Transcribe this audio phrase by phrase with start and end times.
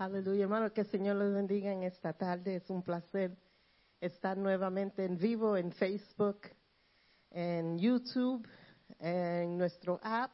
[0.00, 2.56] Aleluya, hermano, que el Señor les bendiga en esta tarde.
[2.56, 3.36] Es un placer
[4.00, 6.40] estar nuevamente en vivo en Facebook,
[7.30, 8.48] en YouTube,
[8.98, 10.32] en nuestro app.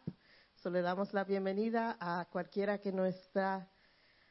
[0.54, 3.68] So, le damos la bienvenida a cualquiera que nos está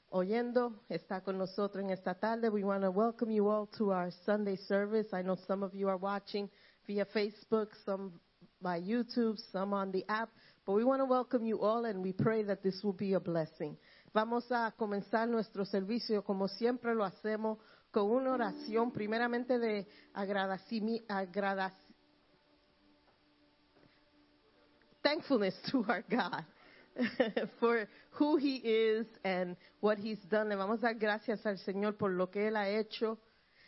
[0.07, 2.47] oyendo, está con nosotros en esta tarde.
[2.47, 5.10] We want to welcome you all to our Sunday service.
[5.12, 6.49] I know some of you are watching
[6.88, 8.22] via Facebook, some
[8.62, 10.29] by YouTube, some on the app,
[10.65, 13.20] but we want to welcome you all and we pray that this will be a
[13.20, 13.76] blessing.
[14.15, 17.59] Vamos a comenzar nuestro servicio como siempre lo hacemos
[17.91, 21.13] con una oración primeramente de agradecimiento,
[25.01, 26.45] thankfulness to our God
[27.59, 30.47] for who He is and what He's done.
[30.47, 33.20] Le vamos a dar gracias al Señor por lo que Él ha hecho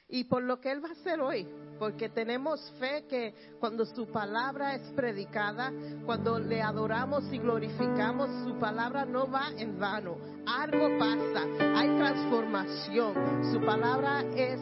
[0.10, 1.48] y por lo que Él va a hacer hoy,
[1.78, 5.72] porque tenemos fe que cuando su palabra es predicada,
[6.06, 10.18] cuando le adoramos y glorificamos, su palabra no va en vano.
[10.46, 11.44] Algo pasa,
[11.76, 13.14] hay transformación.
[13.52, 14.60] Su palabra es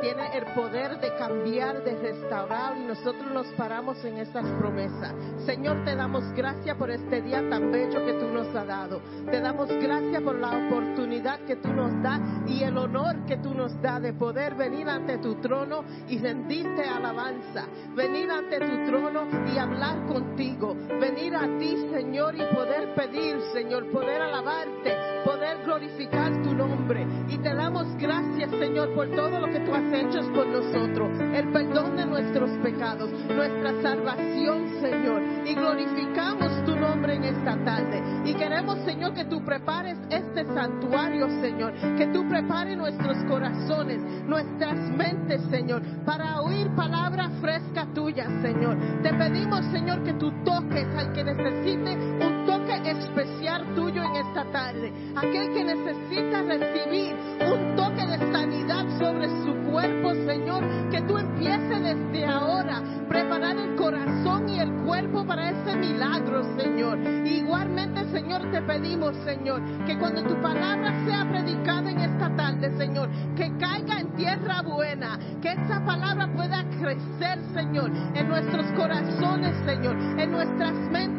[0.00, 5.14] tiene el poder de cambiar, de restaurar y nosotros nos paramos en esas promesas.
[5.46, 9.00] Señor, te damos gracias por este día tan bello que tú nos has dado.
[9.30, 13.54] Te damos gracias por la oportunidad que tú nos das y el honor que tú
[13.54, 17.66] nos das de poder venir ante tu trono y rendirte alabanza.
[17.94, 20.74] Venir ante tu trono y hablar contigo.
[21.00, 27.06] Venir a ti, Señor, y poder pedir, Señor, poder alabarte, poder glorificar tu nombre.
[27.28, 31.52] Y te damos gracias, Señor, por todo lo que tú has hecho por nosotros, el
[31.52, 35.22] perdón de nuestros pecados, nuestra salvación, Señor.
[35.46, 38.02] Y glorificamos tu nombre en esta tarde.
[38.24, 41.72] Y queremos, Señor, que tú prepares este santuario, Señor.
[41.96, 48.76] Que tú prepares nuestros corazones, nuestras mentes, Señor, para oír palabra fresca tuya, Señor.
[49.02, 54.44] Te pedimos, Señor, que tú toques al que necesite un toque especial tuyo en esta
[54.52, 54.92] tarde.
[55.16, 61.82] Aquel que necesita recibir un toque de sanidad sobre su cuerpo, Señor, que tú empieces
[61.82, 66.98] desde ahora preparar el corazón y el cuerpo para ese milagro, Señor.
[67.26, 73.08] Igualmente, Señor, te pedimos, Señor, que cuando tu palabra sea predicada en esta tarde, Señor,
[73.36, 79.96] que caiga en tierra buena, que esa palabra pueda crecer, Señor, en nuestros corazones, Señor,
[80.18, 81.13] en nuestras mentes,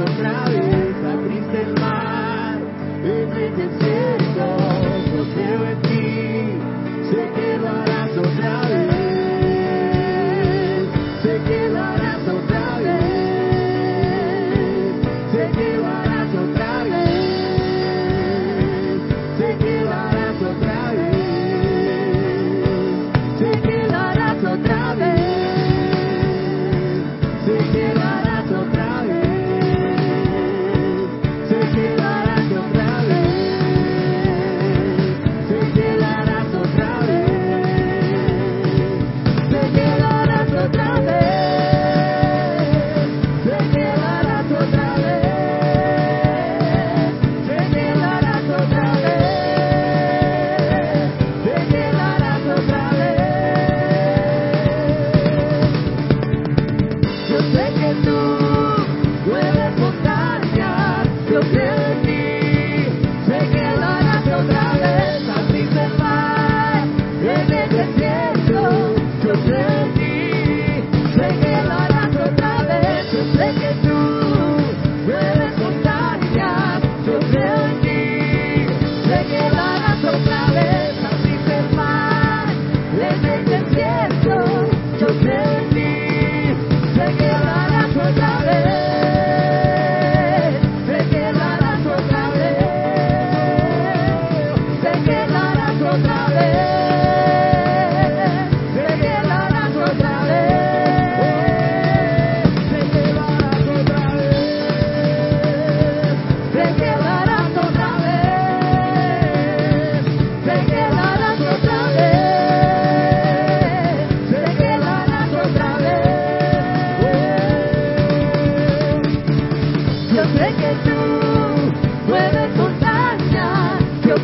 [0.00, 0.92] otra vez.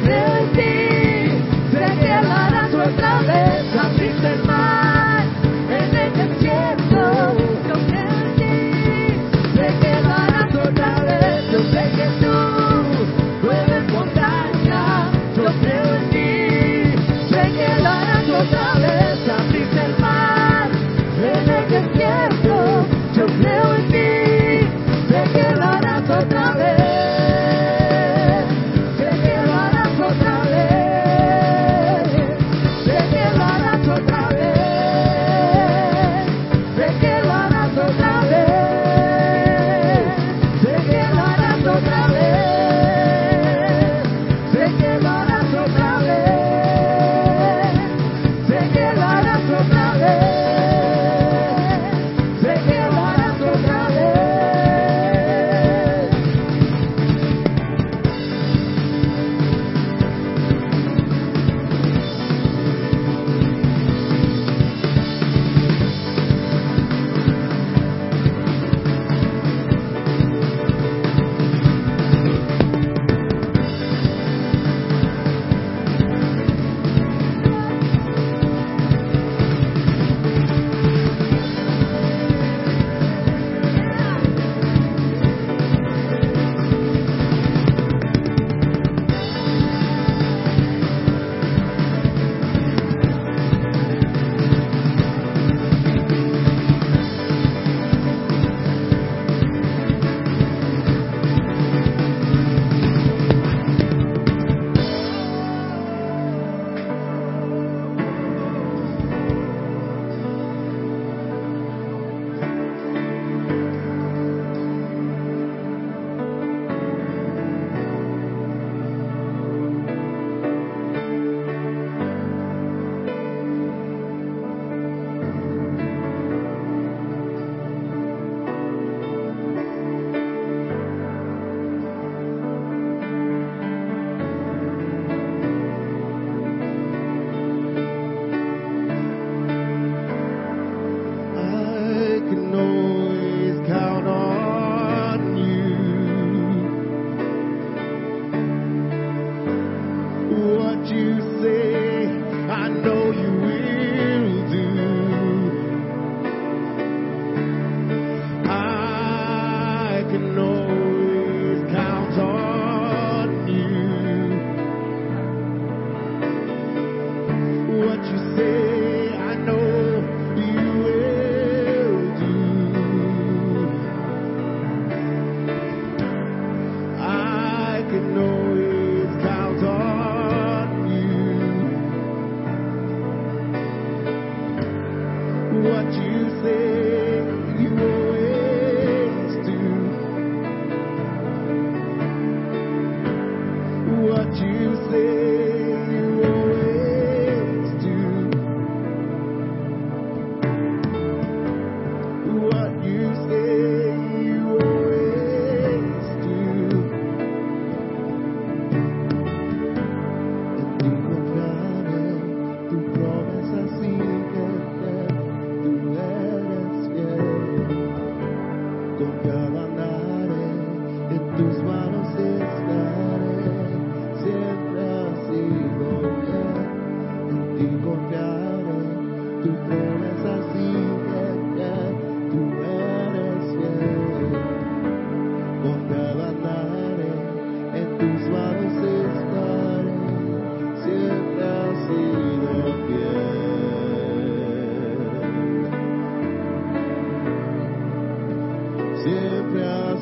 [0.01, 0.28] prevail.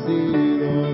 [0.06, 0.85] bendecido.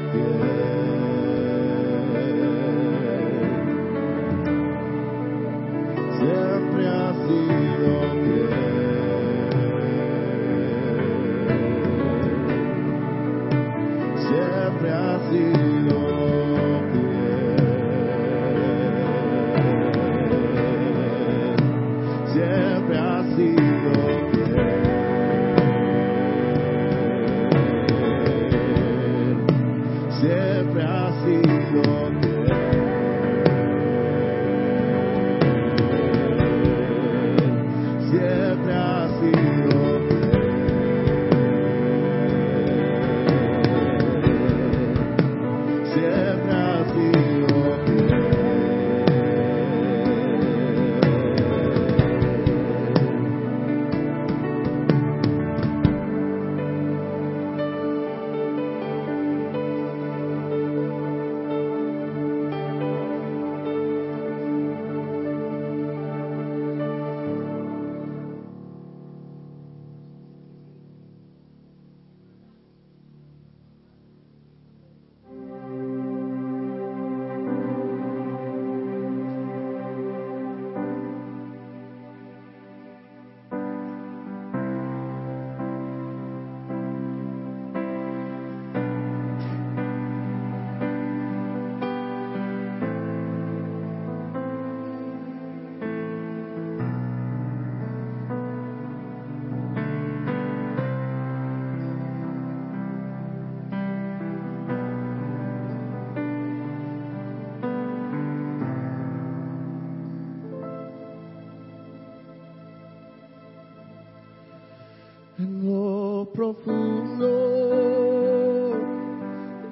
[116.52, 117.28] profundo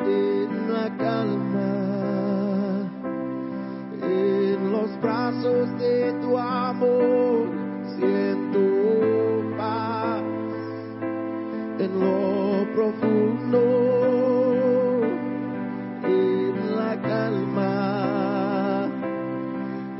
[0.01, 1.73] en la calma,
[4.03, 7.49] en los brazos de tu amor
[7.97, 8.61] siento
[9.59, 10.23] paz
[11.79, 13.61] en lo profundo
[16.05, 18.89] en la calma,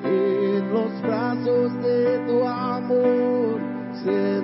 [0.05, 3.61] en los brazos de tu amor
[4.03, 4.40] siento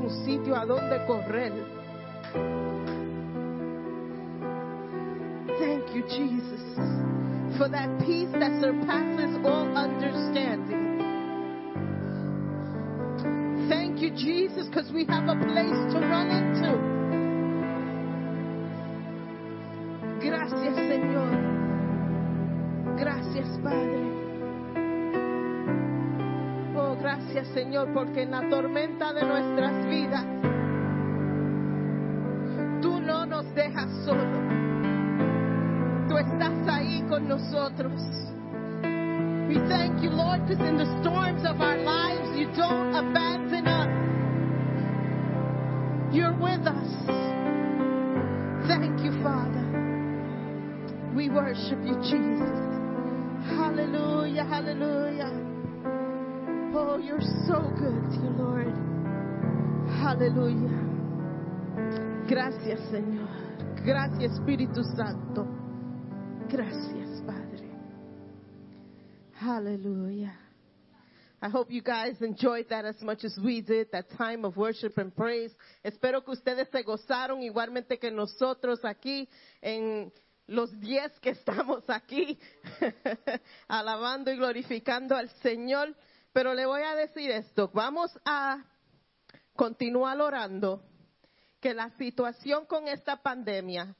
[0.00, 1.52] un sitio a donde correr.
[5.58, 6.62] Thank you, Jesus,
[7.58, 10.80] for that peace that surpasses all understanding.
[13.68, 17.00] Thank you, Jesus, because we have a place to run into.
[20.20, 21.36] Gracias, Señor.
[22.96, 23.99] Gracias, Padre.
[27.20, 30.24] Gracias, Señor, porque en la tormenta de nuestras vidas,
[32.80, 33.88] tú no nos dejas.
[36.08, 38.00] Tú estás ahí con nosotros.
[39.48, 43.88] We thank you, Lord, because in the storms of our lives, you don't abandon us.
[46.12, 47.06] You're with us.
[48.66, 49.66] Thank you, Father.
[51.14, 52.58] We worship you, Jesus.
[53.56, 55.09] Hallelujah, hallelujah.
[57.02, 58.74] You're so good, dear Lord.
[60.02, 60.80] Hallelujah.
[62.28, 63.28] Gracias, Señor.
[63.84, 65.46] Gracias, Espíritu Santo.
[66.48, 67.70] Gracias, Padre.
[69.32, 70.34] Hallelujah.
[71.42, 74.98] I hope you guys enjoyed that as much as we did, that time of worship
[74.98, 75.50] and praise.
[75.82, 79.26] Espero que ustedes se gozaron igualmente que nosotros aquí
[79.62, 80.12] en
[80.46, 82.38] los diez que estamos aquí,
[83.68, 85.94] alabando y glorificando al Señor.
[86.32, 88.64] Pero le voy a decir esto, vamos a
[89.54, 90.82] continuar orando
[91.60, 93.94] que la situación con esta pandemia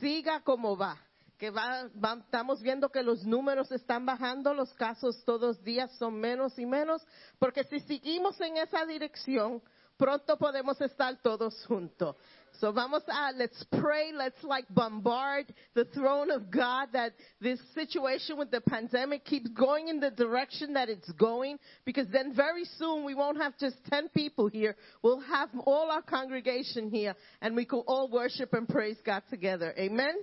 [0.00, 0.98] siga como va
[1.38, 5.90] que va, va- estamos viendo que los números están bajando, los casos todos los días
[5.96, 7.02] son menos y menos,
[7.38, 9.62] porque si seguimos en esa dirección,
[10.00, 12.16] pronto podemos estar todos juntos.
[12.58, 18.38] So vamos a, let's pray, let's like bombard the throne of God that this situation
[18.38, 23.04] with the pandemic keeps going in the direction that it's going, because then very soon
[23.04, 27.66] we won't have just 10 people here, we'll have all our congregation here, and we
[27.66, 29.74] could all worship and praise God together.
[29.78, 30.14] Amen?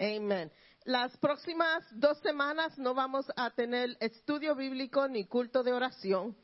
[0.00, 0.50] Amen.
[0.86, 6.34] Las próximas dos semanas no vamos a tener estudio bíblico ni culto de oración.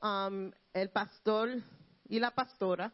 [0.00, 1.62] Um, el pastor
[2.08, 2.92] y la pastora,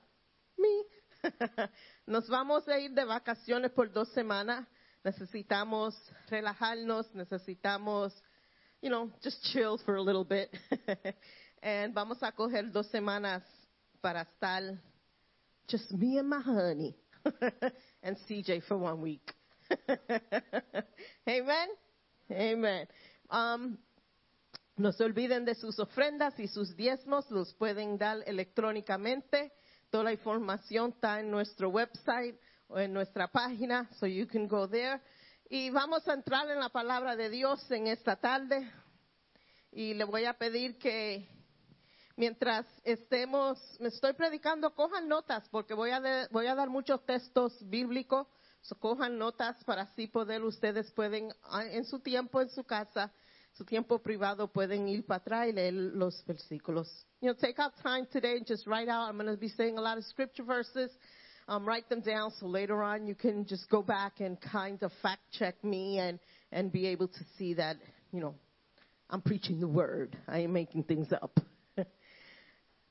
[0.57, 0.85] me,
[2.07, 4.67] nos vamos a ir de vacaciones por dos semanas.
[5.03, 5.95] Necesitamos
[6.29, 8.13] relajarnos, necesitamos,
[8.81, 10.51] you know, just chill for a little bit.
[11.63, 13.43] and vamos a coger dos semanas
[14.01, 14.79] para estar
[15.69, 16.95] just me and my honey
[18.03, 19.33] and CJ for one week.
[21.29, 21.69] Amen.
[22.31, 22.87] Amen.
[23.31, 23.79] Um,
[24.77, 29.53] no se olviden de sus ofrendas y sus diezmos, los pueden dar electrónicamente.
[29.91, 34.69] Toda la información está en nuestro website o en nuestra página, so you can go
[34.69, 35.01] there.
[35.49, 38.69] Y vamos a entrar en la palabra de Dios en esta tarde.
[39.71, 41.29] Y le voy a pedir que
[42.17, 47.57] mientras estemos, me estoy predicando, cojan notas, porque voy a, voy a dar muchos textos
[47.69, 48.27] bíblicos.
[48.81, 53.13] Cojan notas para así poder, ustedes pueden, ah, en su tiempo, en su casa,
[53.57, 56.89] su tiempo privado, pueden ir para atrás y leer los versículos.
[57.21, 59.09] You know, take out time today and just write out.
[59.09, 60.91] I'm going to be saying a lot of scripture verses.
[61.47, 64.91] Um, write them down so later on you can just go back and kind of
[65.03, 66.19] fact check me and,
[66.53, 67.77] and be able to see that,
[68.13, 68.35] you know,
[69.11, 70.17] I'm preaching the word.
[70.27, 71.39] I ain't making things up.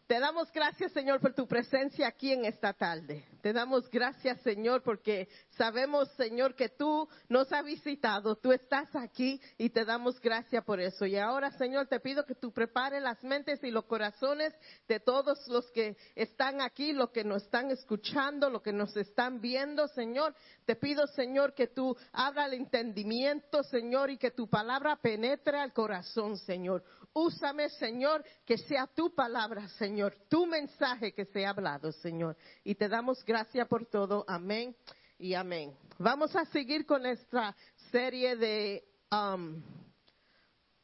[0.07, 3.25] Te damos gracias, Señor, por tu presencia aquí en esta tarde.
[3.41, 9.39] Te damos gracias, Señor, porque sabemos, Señor, que tú nos has visitado, tú estás aquí
[9.57, 11.05] y te damos gracias por eso.
[11.05, 14.53] Y ahora, Señor, te pido que tú prepares las mentes y los corazones
[14.89, 19.39] de todos los que están aquí, los que nos están escuchando, los que nos están
[19.39, 20.35] viendo, Señor.
[20.65, 25.71] Te pido, Señor, que tú abra el entendimiento, Señor, y que tu palabra penetre al
[25.71, 26.83] corazón, Señor.
[27.13, 32.35] Úsame, Señor, que sea tu palabra, Señor, tu mensaje que sea hablado, Señor.
[32.63, 34.25] Y te damos gracias por todo.
[34.27, 34.75] Amén
[35.17, 35.75] y amén.
[35.97, 37.55] Vamos a seguir con nuestra
[37.91, 39.61] serie de um,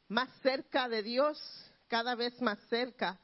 [0.08, 1.38] más cerca de Dios.
[1.88, 3.18] cada vez más cerca.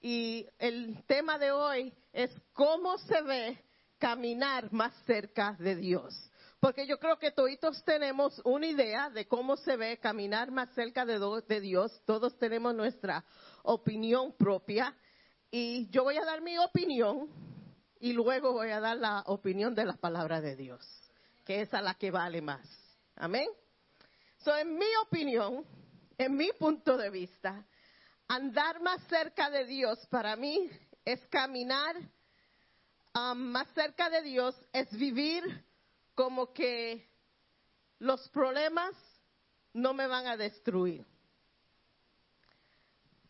[0.00, 3.62] Y el tema de hoy es cómo se ve
[3.98, 6.14] caminar más cerca de Dios.
[6.58, 11.04] Porque yo creo que todos tenemos una idea de cómo se ve caminar más cerca
[11.04, 12.00] de Dios.
[12.06, 13.24] Todos tenemos nuestra
[13.62, 14.96] opinión propia.
[15.50, 17.28] Y yo voy a dar mi opinión
[18.00, 20.84] y luego voy a dar la opinión de la palabra de Dios,
[21.44, 22.66] que es a la que vale más.
[23.16, 23.48] Amén.
[24.38, 25.64] So, en mi opinión,
[26.18, 27.64] en mi punto de vista,
[28.28, 30.70] andar más cerca de Dios para mí
[31.04, 31.96] es caminar
[33.14, 35.42] um, más cerca de Dios, es vivir
[36.14, 37.08] como que
[37.98, 38.94] los problemas
[39.72, 41.06] no me van a destruir.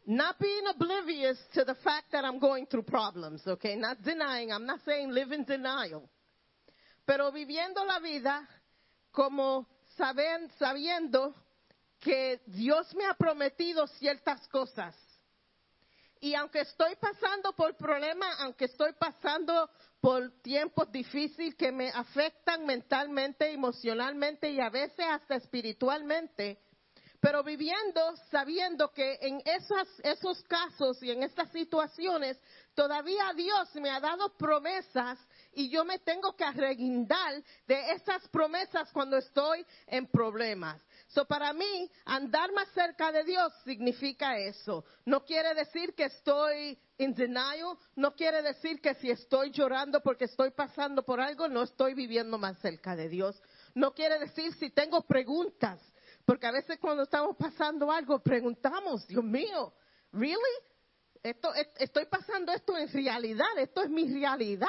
[0.08, 3.74] Not being oblivious to the fact that I'm going through problems, okay?
[3.74, 6.08] Not denying, I'm not saying live in denial.
[7.04, 8.46] Pero viviendo la vida
[9.10, 9.66] como
[9.96, 11.34] saben, sabiendo
[12.00, 14.94] que Dios me ha prometido ciertas cosas.
[16.20, 19.68] Y aunque estoy pasando por problemas, aunque estoy pasando
[20.00, 26.58] por tiempos difíciles que me afectan mentalmente, emocionalmente y a veces hasta espiritualmente,
[27.26, 32.38] pero viviendo sabiendo que en esas, esos casos y en estas situaciones
[32.72, 35.18] todavía Dios me ha dado promesas
[35.52, 40.80] y yo me tengo que arreguindar de esas promesas cuando estoy en problemas.
[41.08, 44.84] So, para mí, andar más cerca de Dios significa eso.
[45.04, 50.26] No quiere decir que estoy in denial, no quiere decir que si estoy llorando porque
[50.26, 53.42] estoy pasando por algo, no estoy viviendo más cerca de Dios.
[53.74, 55.80] No quiere decir si tengo preguntas,
[56.26, 59.72] porque a veces cuando estamos pasando algo preguntamos, Dios mío,
[60.12, 60.36] ¿really?
[61.22, 64.68] Esto, estoy pasando esto en realidad, esto es mi realidad.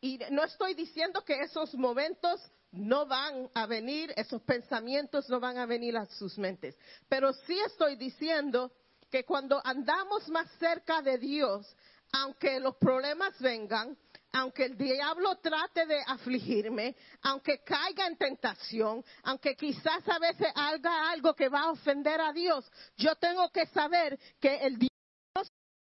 [0.00, 2.40] Y no estoy diciendo que esos momentos
[2.72, 6.76] no van a venir, esos pensamientos no van a venir a sus mentes.
[7.08, 8.70] Pero sí estoy diciendo
[9.10, 11.74] que cuando andamos más cerca de Dios,
[12.12, 13.96] aunque los problemas vengan,
[14.36, 21.10] aunque el diablo trate de afligirme, aunque caiga en tentación, aunque quizás a veces haga
[21.10, 24.92] algo que va a ofender a Dios, yo tengo que saber que el Dios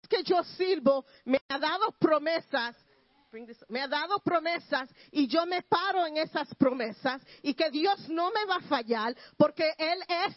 [0.08, 2.76] que yo sirvo me ha dado promesas
[3.68, 8.32] me ha dado promesas y yo me paro en esas promesas y que Dios no
[8.32, 10.36] me va a fallar porque Él es,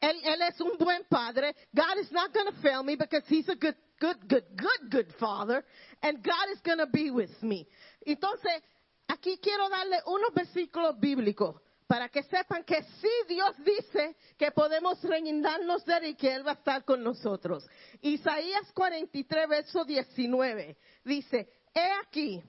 [0.00, 1.54] Él, es un buen padre.
[1.70, 5.14] God is not going to fail me because He's a good, good, good, good, good
[5.18, 5.64] father
[6.02, 7.68] and God is going to be with me.
[8.04, 8.62] Entonces,
[9.06, 15.02] aquí quiero darle unos versículos bíblicos para que sepan que sí Dios dice que podemos
[15.02, 17.66] reñindarnos de Él y que Él va a estar con nosotros.
[18.00, 22.42] Isaías 43, verso 19, dice, he aquí,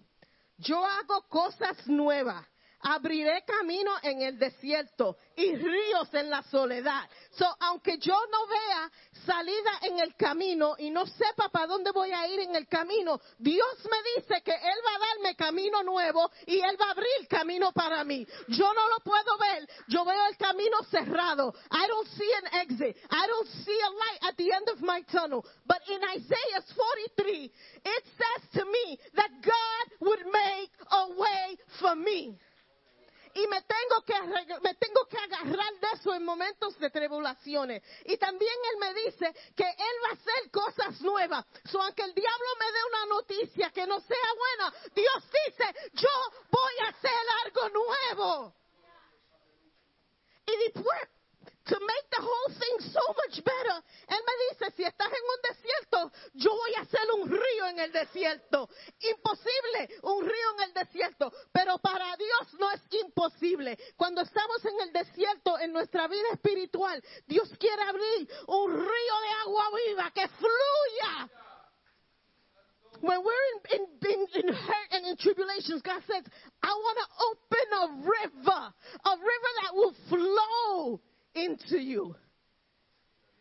[0.57, 2.45] yo hago cosas nuevas.
[2.83, 7.09] Abriré camino en el desierto y ríos en la soledad.
[7.31, 8.91] So, aunque yo no vea
[9.25, 13.19] salida en el camino y no sepa para dónde voy a ir en el camino,
[13.37, 17.27] Dios me dice que Él va a darme camino nuevo y Él va a abrir
[17.29, 18.25] camino para mí.
[18.47, 19.69] Yo no lo puedo ver.
[19.87, 21.53] Yo veo el camino cerrado.
[21.71, 22.97] I don't see an exit.
[23.09, 25.45] I don't see a light at the end of my tunnel.
[25.65, 26.63] But in Isaiah
[27.15, 27.51] 43,
[27.85, 32.37] it says to me that God would make a way for me
[33.33, 34.21] y me tengo que
[34.61, 37.83] me tengo que agarrar de eso en momentos de tribulaciones.
[38.05, 41.45] Y también él me dice que él va a hacer cosas nuevas.
[41.65, 46.09] So, aunque el diablo me dé una noticia que no sea buena, Dios dice, yo
[46.49, 47.11] voy a hacer
[47.45, 48.55] algo nuevo.
[50.45, 51.09] Y después
[51.65, 53.77] to make the whole thing so much better.
[54.09, 57.79] Él me dice, si estás en un desierto, yo voy a hacer un río en
[57.79, 58.69] el desierto.
[58.99, 63.77] Imposible un río en el desierto, pero para Dios no es imposible.
[63.95, 69.29] Cuando estamos en el desierto, en nuestra vida espiritual, Dios quiere abrir un río de
[69.45, 71.29] agua viva que fluya.
[73.01, 76.23] When we're in, in, in, in hurt and in tribulations, God says,
[76.61, 78.73] I want to open a river,
[79.05, 81.01] a river that will flow
[81.35, 82.15] into you.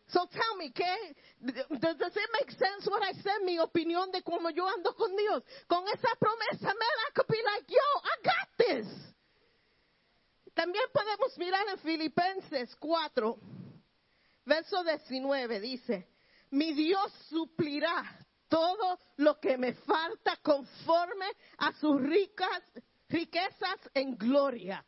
[0.07, 1.15] So tell me, ¿qué?
[1.41, 3.45] Does it make sense what I said?
[3.45, 5.41] Mi opinión de cómo yo ando con Dios.
[5.69, 8.87] Con esa promesa, man, I could be like, yo, I got this.
[10.53, 13.39] También podemos mirar en Filipenses 4,
[14.45, 16.09] verso 19, dice,
[16.49, 18.03] mi Dios suplirá
[18.49, 21.27] todo lo que me falta conforme
[21.57, 22.61] a sus ricas,
[23.07, 24.85] riquezas en gloria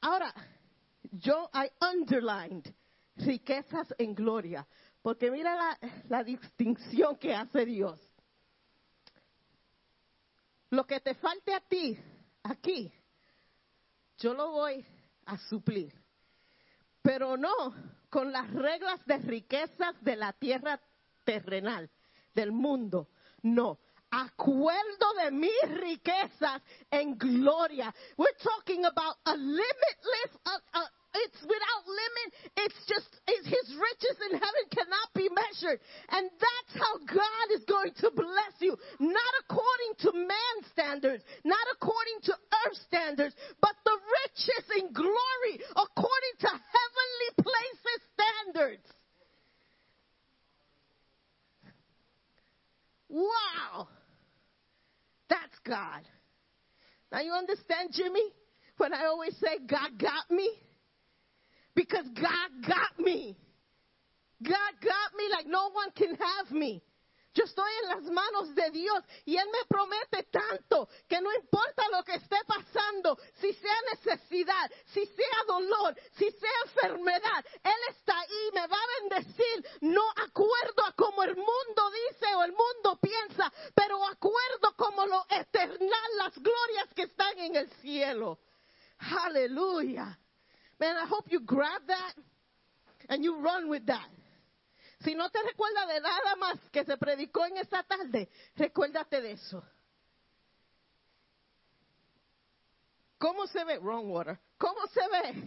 [0.00, 0.32] Ahora,
[1.10, 2.72] yo I underlined
[3.16, 4.66] riquezas en gloria,
[5.02, 8.00] porque mira la, la distinción que hace Dios.
[10.70, 11.98] Lo que te falte a ti,
[12.42, 12.92] aquí,
[14.18, 14.84] yo lo voy
[15.26, 15.94] a suplir.
[17.02, 17.52] Pero no
[18.10, 20.80] con las reglas de riquezas de la tierra
[21.24, 21.90] terrenal,
[22.34, 23.08] del mundo.
[23.42, 23.78] No,
[24.10, 27.92] acuerdo de mis riquezas en gloria.
[28.16, 30.32] We're talking about a limitless,
[31.14, 32.28] it's without limit.
[32.56, 35.80] It's just, it's, his riches in heaven cannot be measured.
[36.10, 38.76] And that's how God is going to bless you.
[39.00, 45.54] Not according to man's standards, not according to earth standards, but the riches in glory
[45.72, 48.86] according to heavenly places standards.
[53.08, 53.88] Wow.
[55.28, 56.02] That's God.
[57.12, 58.24] Now you understand, Jimmy,
[58.76, 60.50] when I always say God got me?
[61.74, 63.36] Because God got me.
[64.42, 66.82] God got me like no one can have me.
[67.38, 71.84] Yo estoy en las manos de Dios y Él me promete tanto que no importa
[71.92, 78.18] lo que esté pasando, si sea necesidad, si sea dolor, si sea enfermedad, Él está
[78.18, 82.98] ahí, me va a bendecir, no acuerdo a como el mundo dice o el mundo
[83.00, 88.40] piensa, pero acuerdo como lo eternal, las glorias que están en el cielo.
[88.98, 90.18] Aleluya.
[90.80, 92.14] Man, I hope you grab that
[93.08, 94.08] and you run with that.
[95.00, 99.32] Si no te recuerdas de nada más que se predicó en esta tarde, recuérdate de
[99.32, 99.62] eso.
[103.18, 104.38] ¿Cómo se ve, wrong?
[104.56, 105.44] ¿Cómo se ve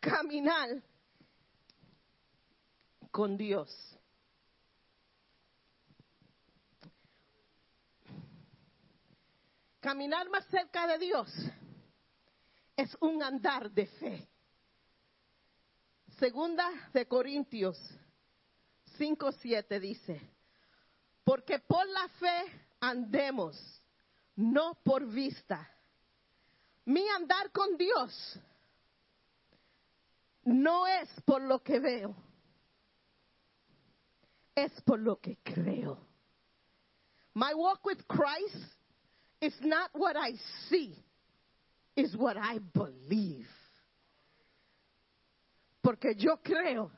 [0.00, 0.82] caminar
[3.10, 3.70] con Dios?
[9.80, 11.30] Caminar más cerca de Dios
[12.74, 14.28] es un andar de fe.
[16.18, 17.78] Segunda de Corintios
[18.98, 20.20] 5:7 dice,
[21.24, 22.44] porque por la fe
[22.80, 23.56] andemos,
[24.36, 25.70] no por vista.
[26.86, 28.38] Mi andar con Dios
[30.44, 32.14] no es por lo que veo,
[34.54, 35.98] es por lo que creo.
[37.34, 38.74] My walk with Christ
[39.40, 40.36] is not what I
[40.68, 40.94] see,
[41.96, 43.48] is what I believe.
[45.82, 46.90] Porque yo creo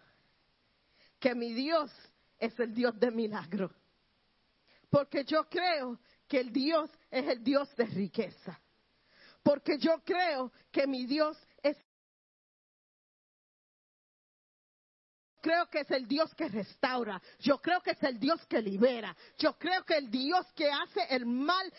[1.19, 1.91] que mi Dios
[2.39, 3.71] es el Dios de milagro.
[4.91, 5.99] Porque yo creo
[6.29, 8.61] que el Dios es el Dios de riqueza.
[9.43, 11.37] Porque yo creo que mi Dios
[15.47, 17.23] creo que es el Dios que restaura.
[17.39, 19.17] Yo creo que es el Dios que libera.
[19.39, 21.73] Yo creo que el Dios que hace el mal,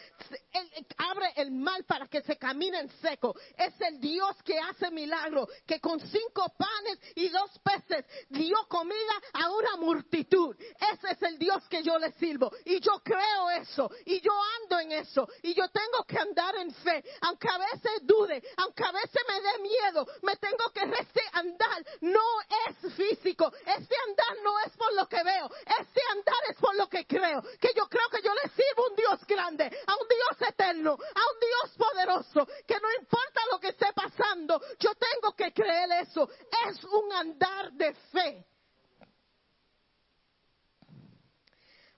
[0.97, 3.35] abre el mal para que se camine en seco.
[3.57, 9.21] Es el Dios que hace milagro, que con cinco panes y dos peces dio comida
[9.33, 10.55] a una multitud.
[10.93, 12.49] Ese es el Dios que yo le sirvo.
[12.63, 13.91] Y yo creo eso.
[14.05, 15.27] Y yo ando en eso.
[15.43, 17.03] Y yo tengo que andar en fe.
[17.19, 20.87] Aunque a veces dude, aunque a veces me dé miedo, me tengo que
[21.33, 21.85] andar.
[21.99, 22.23] No
[22.69, 23.51] es físico.
[23.65, 25.49] Este andar no es por lo que veo,
[25.79, 27.41] este andar es por lo que creo.
[27.59, 30.91] Que yo creo que yo le sirvo a un Dios grande, a un Dios eterno,
[30.91, 36.03] a un Dios poderoso, que no importa lo que esté pasando, yo tengo que creer
[36.03, 36.29] eso.
[36.67, 38.45] Es un andar de fe.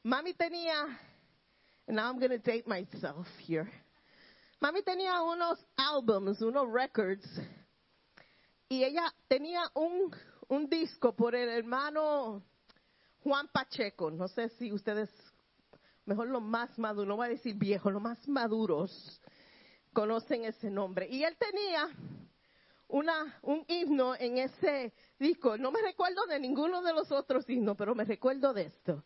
[0.04, 0.98] Mami tenía,
[1.88, 3.70] and I'm going to date myself here.
[4.62, 7.26] Mami tenía unos albums, unos records,
[8.70, 10.12] y ella tenía un
[10.50, 12.44] un disco por el hermano
[13.24, 14.12] Juan Pacheco.
[14.12, 15.10] No sé si ustedes,
[16.06, 19.22] mejor los más maduros, no voy a decir viejos, los más maduros
[19.94, 21.08] conocen ese nombre.
[21.10, 21.88] Y él tenía
[22.88, 25.58] una, un himno en ese disco.
[25.58, 29.04] No me recuerdo de ninguno de los otros himnos, pero me recuerdo de esto.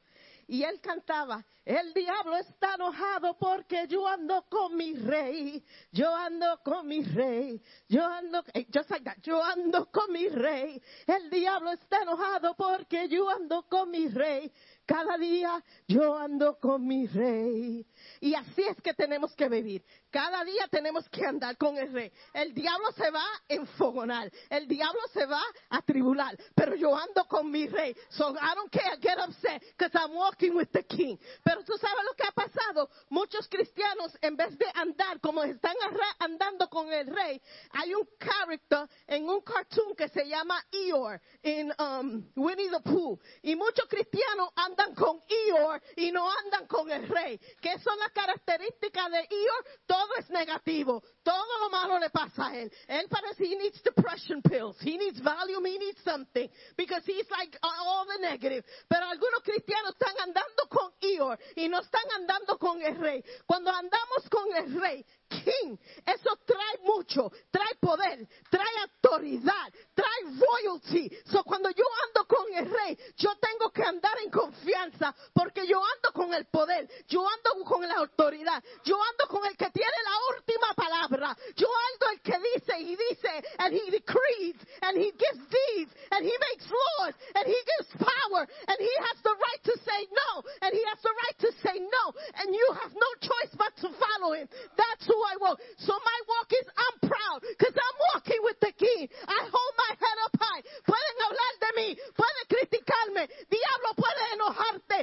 [0.48, 6.60] Y él cantaba, el diablo está enojado porque yo ando con mi rey, yo ando
[6.64, 10.82] con mi rey, yo ando, eh, just like that, yo ando con mi rey.
[11.08, 14.52] El diablo está enojado porque yo ando con mi rey.
[14.86, 17.86] Cada día yo ando con mi rey.
[18.20, 19.84] Y así es que tenemos que vivir.
[20.14, 22.12] Cada día tenemos que andar con el rey.
[22.36, 24.32] El diablo se va a enfogonar.
[24.48, 25.42] El diablo se va
[25.72, 26.38] a tribular.
[26.54, 27.96] Pero yo ando con mi rey.
[28.10, 31.18] So I don't care, get upset, because I'm walking with the king.
[31.44, 32.92] Pero tú sabes lo que ha pasado.
[33.10, 35.74] Muchos cristianos, en vez de andar como están
[36.20, 37.42] andando con el rey,
[37.72, 43.20] hay un character en un cartoon que se llama Eeyore, en um, Winnie the Pooh.
[43.42, 47.40] Y muchos cristianos andan con Eeyore y no andan con el rey.
[47.60, 51.04] Que son las características de Eeyore, todo es negativo.
[51.24, 52.72] Todo lo malo le pasa a él.
[52.88, 54.78] Él parece he needs depression pills.
[54.82, 56.50] He needs Valium, he needs something.
[56.76, 58.66] Because he's like all the negative.
[58.88, 63.24] Pero algunos cristianos están andando con Eeyore y no están andando con el rey.
[63.46, 71.10] Cuando andamos con el rey, king, eso trae mucho, trae poder, trae autoridad, trae royalty.
[71.26, 75.82] So cuando yo ando con el rey, yo tengo que andar en confianza porque yo
[75.84, 79.92] ando con el poder, yo ando con la autoridad, yo ando con el que tiene
[80.04, 85.12] la última palabra, yo ando el que dice y dice, and he decrees, and he
[85.14, 89.62] gives deeds, and he makes laws, and he gives power, and he has the right
[89.64, 92.04] to say no, and he has the right to say no,
[92.42, 94.48] and you have no choice but to follow him.
[94.78, 95.62] That's who I walk.
[95.78, 99.10] So my walk is I'm proud because I'm walking with the king.
[99.28, 100.62] I hold my head up high.
[100.86, 104.98] Pueden hablar de mí, pueden criticarme, diablo puede enojarte,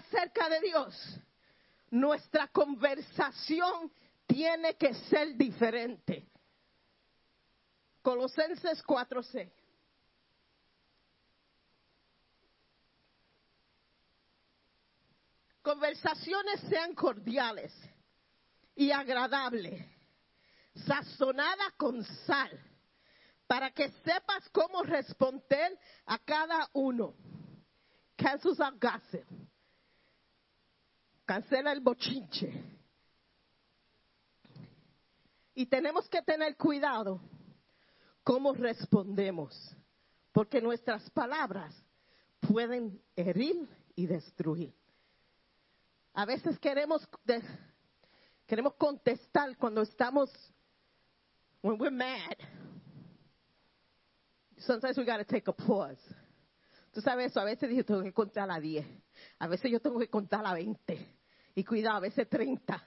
[0.00, 1.20] andamos más cerca de Dios,
[1.90, 3.92] nuestra conversación
[4.26, 6.26] tiene que ser diferente.
[8.02, 9.50] Colosenses 4:6.
[15.62, 17.72] Conversaciones sean cordiales
[18.74, 19.84] y agradables,
[20.86, 22.50] sazonadas con sal,
[23.46, 27.14] para que sepas cómo responder a cada uno.
[28.16, 28.82] Cancels out.
[31.30, 32.52] Cancela el bochinche.
[35.54, 37.20] Y tenemos que tener cuidado
[38.24, 39.54] cómo respondemos,
[40.32, 41.72] porque nuestras palabras
[42.40, 44.74] pueden herir y destruir.
[46.14, 47.08] A veces queremos
[48.44, 50.32] queremos contestar cuando estamos
[51.62, 52.38] when we're mad.
[54.56, 56.02] Sometimes we got to take a pause.
[56.92, 58.84] Tú sabes eso, a veces yo tengo que contar a 10,
[59.38, 61.19] a veces yo tengo que contar a 20
[61.54, 62.82] y cuidado, a veces 30.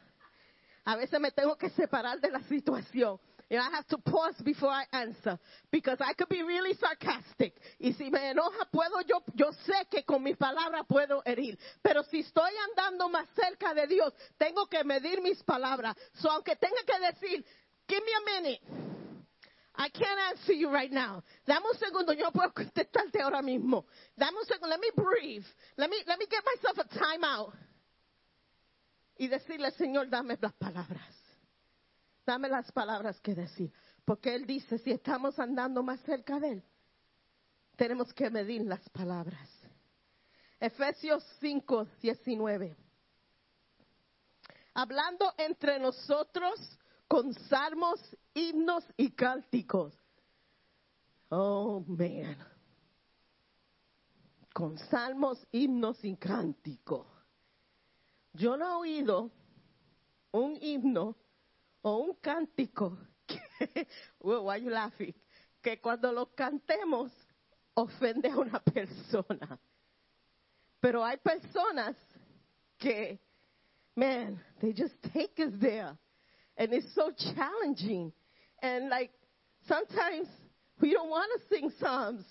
[0.86, 3.20] A veces me tengo que separar de la situación.
[3.50, 5.38] And I have to pause before I answer
[5.70, 7.54] because I could be really sarcastic.
[7.80, 11.58] Y si me enoja, puedo yo, yo sé que con mis palabras puedo herir.
[11.82, 15.96] Pero si estoy andando más cerca de Dios, tengo que medir mis palabras.
[16.14, 17.46] So aunque tenga que decir,
[17.88, 18.62] give me a minute.
[19.76, 21.24] I can't answer you right now.
[21.46, 23.86] Dame un segundo, yo puedo contestarte ahora mismo.
[24.16, 25.46] Dame un segundo, let me breathe.
[25.78, 27.54] Let me, let me get myself a time out.
[29.18, 31.16] Y decirle, Señor, dame las palabras.
[32.26, 33.72] Dame las palabras que decir.
[34.06, 36.64] Porque Él dice, si estamos andando más cerca de Él,
[37.76, 39.50] tenemos que medir las palabras.
[40.60, 42.76] Efesios 5, 19.
[44.76, 46.60] Hablando entre nosotros
[47.08, 48.00] con salmos,
[48.34, 49.94] himnos y cánticos.
[51.30, 52.38] Oh, man.
[54.54, 57.13] Con salmos, himnos y cánticos.
[58.36, 59.32] Yo no he oído
[60.32, 61.16] un himno
[61.82, 63.88] o un cántico que,
[64.20, 65.14] Well, why you laughing?
[65.64, 67.12] que cuando lo cantemos
[67.76, 69.58] ofende a una persona.
[70.82, 71.96] Pero hay personas
[72.78, 73.18] que,
[73.96, 75.98] man, they just take us there.
[76.58, 78.12] And it's so challenging.
[78.62, 79.12] And like,
[79.68, 80.28] sometimes
[80.82, 82.26] we don't want to sing psalms.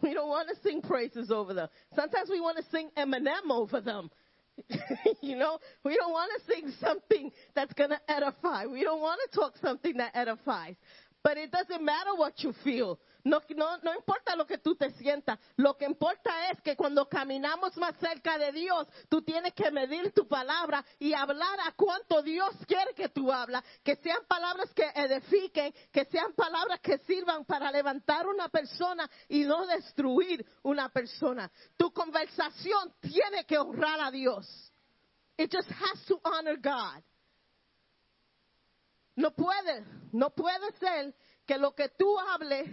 [0.00, 1.68] We don't want to sing praises over them.
[1.94, 4.10] Sometimes we want to sing Eminem over them.
[5.20, 8.66] you know, we don't want to sing something that's going to edify.
[8.66, 10.76] We don't want to talk something that edifies.
[11.22, 12.98] But it doesn't matter what you feel.
[13.26, 13.42] No,
[13.82, 15.40] no, importa lo que tú te sientas.
[15.56, 20.12] Lo que importa es que cuando caminamos más cerca de Dios, tú tienes que medir
[20.12, 23.64] tu palabra y hablar a cuánto Dios quiere que tú hablas.
[23.82, 29.42] Que sean palabras que edifiquen, que sean palabras que sirvan para levantar una persona y
[29.42, 31.50] no destruir una persona.
[31.76, 34.46] Tu conversación tiene que honrar a Dios.
[35.36, 37.02] It just has to honor God.
[39.16, 41.12] No puede, no puede ser
[41.44, 42.68] que lo que tú hables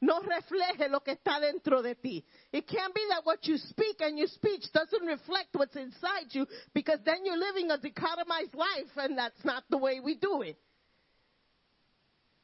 [0.00, 2.24] no refleje lo que está dentro de ti.
[2.52, 6.46] It can't be that what you speak and your speech doesn't reflect what's inside you
[6.72, 10.56] because then you're living a dichotomized life and that's not the way we do it.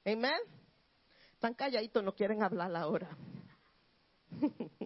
[0.07, 0.41] Amen.
[1.35, 3.09] Están calladitos, no quieren hablar ahora.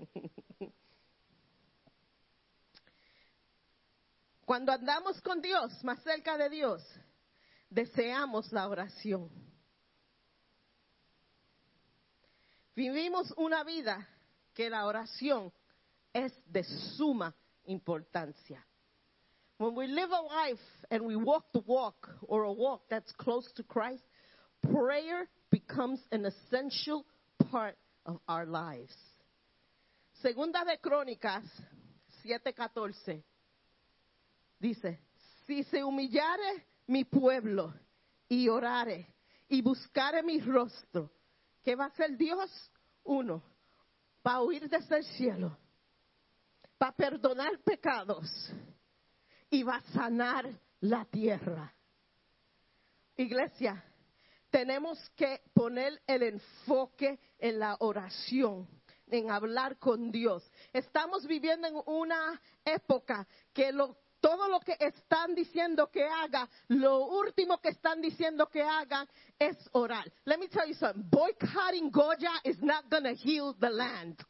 [4.44, 6.82] Cuando andamos con Dios, más cerca de Dios,
[7.70, 9.30] deseamos la oración.
[12.78, 14.06] Vivimos una vida
[14.54, 15.52] que la oración
[16.12, 16.62] es de
[16.96, 18.64] suma importancia.
[19.56, 23.50] When we live a life and we walk the walk or a walk that's close
[23.56, 24.04] to Christ,
[24.62, 27.04] prayer becomes an essential
[27.50, 27.76] part
[28.06, 28.94] of our lives.
[30.22, 31.42] Segunda de Crónicas
[32.24, 33.24] 7:14
[34.60, 35.00] dice,
[35.48, 37.74] si se humillare mi pueblo
[38.28, 39.04] y orare
[39.48, 41.10] y buscare mi rostro,
[41.62, 42.50] ¿qué va a hacer Dios?
[43.04, 43.42] Uno,
[44.26, 45.56] va a huir desde el cielo,
[46.82, 48.28] va a perdonar pecados
[49.50, 50.48] y va a sanar
[50.80, 51.74] la tierra.
[53.16, 53.84] Iglesia,
[54.50, 58.68] tenemos que poner el enfoque en la oración,
[59.06, 60.48] en hablar con Dios.
[60.72, 67.06] Estamos viviendo en una época que lo, todo lo que están diciendo que haga, lo
[67.06, 69.08] último que están diciendo que hagan
[69.38, 70.10] es orar.
[70.24, 71.04] Let me tell you something.
[71.10, 74.22] Boycotting Goya is not going to heal the land.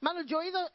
[0.00, 0.68] Hermano, yo he ido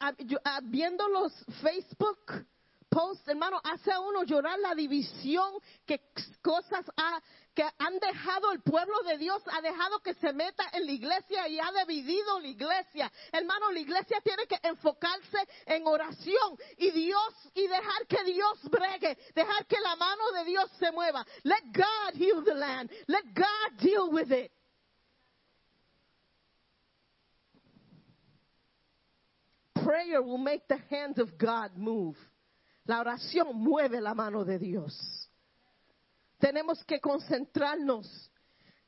[0.64, 2.44] viendo los Facebook
[2.90, 5.54] posts, hermano, hace a uno llorar la división
[5.86, 6.00] que
[6.42, 7.22] cosas ha-
[7.54, 11.48] que han dejado el pueblo de Dios, ha dejado que se meta en la iglesia
[11.48, 13.12] y ha dividido la iglesia.
[13.32, 19.16] Hermano, la iglesia tiene que enfocarse en oración y Dios y dejar que Dios bregue,
[19.34, 21.24] dejar que la mano de Dios se mueva.
[21.44, 22.90] Let God heal the land.
[23.06, 24.52] Let God deal with it.
[29.74, 32.16] Prayer will make the hand of God move.
[32.90, 35.30] La oración mueve la mano de Dios.
[36.38, 38.32] Tenemos que concentrarnos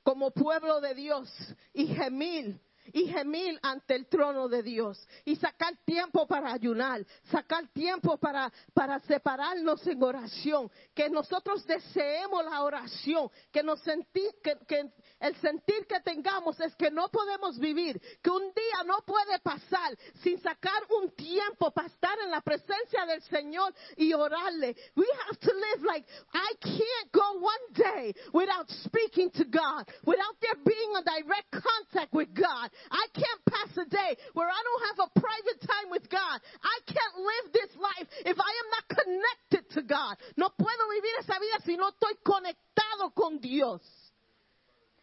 [0.03, 1.31] como pueblo de Dios
[1.73, 2.61] y gemir
[2.93, 8.53] y gemir ante el trono de Dios y sacar tiempo para ayunar, sacar tiempo para,
[8.75, 15.37] para separarnos en oración, que nosotros deseemos la oración, que, nos senti, que, que el
[15.37, 20.41] sentir que tengamos es que no podemos vivir, que un día no puede pasar sin
[20.41, 24.75] sacar un tiempo para estar en la presencia del Señor y orarle.
[24.97, 30.37] We have to live like I can't go one day without speaking to God, without
[30.41, 32.71] there being a direct contact with God.
[32.91, 36.41] I can't pass a day where I don't have a private time with God.
[36.63, 40.17] I can't live this life if I am not connected to God.
[40.37, 43.81] No puedo vivir esa vida si no estoy conectado con Dios.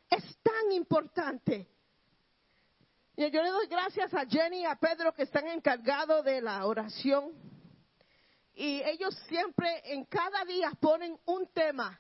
[0.10, 1.68] Es tan importante.
[3.16, 4.14] Y yo le doy gracias
[4.70, 7.32] a Pedro que están encargados de la oración.
[8.54, 12.00] Y ellos siempre en cada día ponen un tema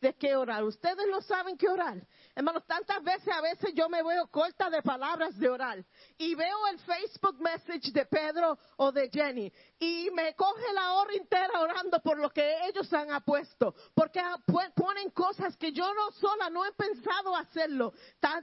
[0.00, 0.62] de qué orar.
[0.62, 1.96] Ustedes no saben qué orar.
[2.34, 5.82] Hermanos, tantas veces a veces yo me veo corta de palabras de orar.
[6.18, 9.50] Y veo el Facebook message de Pedro o de Jenny.
[9.80, 13.74] Y me coge la hora entera orando por lo que ellos han apuesto.
[13.94, 17.92] Porque pu- ponen cosas que yo no sola no he pensado hacerlo.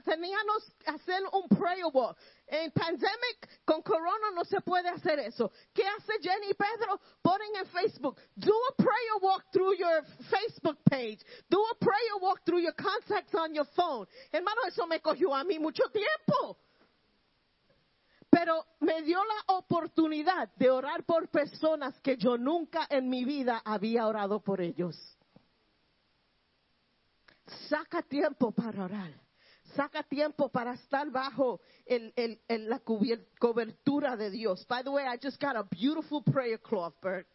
[0.04, 2.18] Teníamos hacer un prayer walk.
[2.46, 5.50] En pandemic, con corona no se puede hacer eso.
[5.72, 7.00] ¿Qué hace Jenny Pedro?
[7.22, 8.20] Ponen en Facebook.
[8.36, 11.20] Do a prayer walk through your Facebook page.
[11.48, 14.06] Do a prayer walk through your contacts on your phone.
[14.30, 16.58] Hermano, eso me cogió a mí mucho tiempo.
[18.28, 23.62] Pero me dio la oportunidad de orar por personas que yo nunca en mi vida
[23.64, 24.96] había orado por ellos.
[27.68, 29.23] Saca tiempo para orar.
[29.74, 31.60] Saca tiempo para estar bajo
[32.48, 32.78] la
[33.38, 34.64] cobertura de Dios.
[34.66, 37.26] By the way, I just got a beautiful prayer cloth, Bert,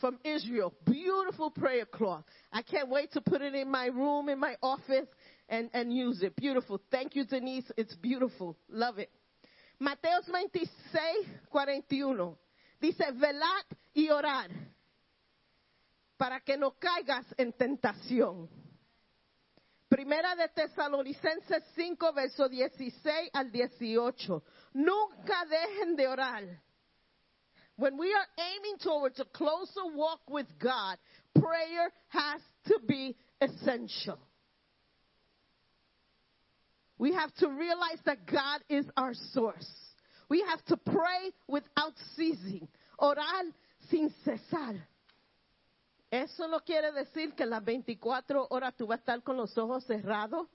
[0.00, 0.74] from Israel.
[0.84, 2.24] Beautiful prayer cloth.
[2.52, 5.08] I can't wait to put it in my room, in my office,
[5.48, 6.36] and, and use it.
[6.36, 6.80] Beautiful.
[6.90, 7.70] Thank you, Denise.
[7.76, 8.56] It's beautiful.
[8.68, 9.10] Love it.
[9.80, 10.68] Mateos 26,
[11.50, 12.36] 41.
[12.80, 13.64] Dice, velad
[13.94, 14.50] y orad
[16.16, 18.59] para que no caigas en tentación.
[19.90, 24.42] Primera de Tesalonicenses 5, verso 16 al 18.
[24.74, 26.44] Nunca dejen de orar.
[27.76, 30.96] When we are aiming towards a closer walk with God,
[31.34, 34.18] prayer has to be essential.
[36.98, 39.68] We have to realize that God is our source.
[40.28, 42.68] We have to pray without ceasing.
[43.00, 43.50] Orar
[43.90, 44.86] sin cesar.
[46.10, 49.84] Eso no quiere decir que las 24 horas tú vas a estar con los ojos
[49.84, 50.48] cerrados.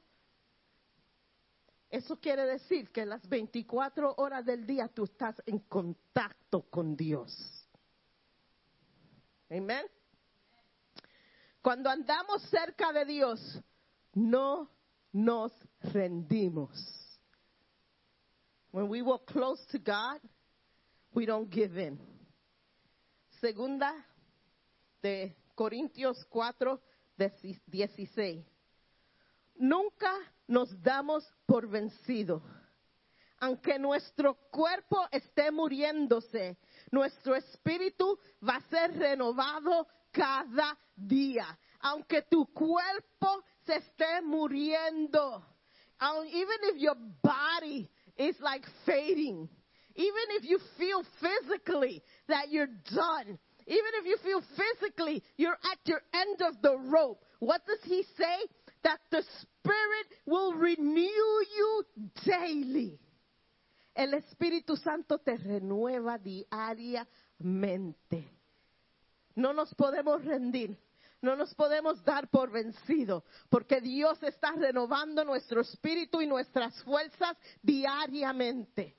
[1.89, 7.65] Eso quiere decir que las 24 horas del día tú estás en contacto con Dios.
[9.49, 9.85] Amén.
[11.61, 13.61] Cuando andamos cerca de Dios,
[14.13, 14.69] no
[15.13, 15.53] nos
[15.93, 16.69] rendimos.
[18.71, 20.19] When we walk close to God,
[21.13, 21.97] we don't give in.
[23.39, 23.93] Segunda
[25.01, 26.81] de Corintios 4,
[27.17, 28.45] 16.
[29.55, 30.11] Nunca
[30.47, 32.43] nos damos por vencido.
[33.39, 36.57] Aunque nuestro cuerpo esté muriéndose,
[36.91, 41.57] nuestro espíritu va a ser renovado cada día.
[41.79, 45.55] Aunque tu cuerpo se esté muriendo
[46.01, 49.49] even if your body is like fading,
[49.95, 55.79] even if you feel physically that you're done, even if you feel physically you're at
[55.85, 58.37] your end of the rope, what does he say?
[58.83, 61.07] That the Spirit will renew
[61.57, 61.85] you
[62.25, 62.99] daily.
[63.95, 67.07] El Espíritu Santo te renueva diariamente.
[69.35, 70.77] No nos podemos rendir.
[71.21, 77.35] No nos podemos dar por vencido, porque Dios está renovando nuestro espíritu y nuestras fuerzas
[77.63, 78.95] diariamente.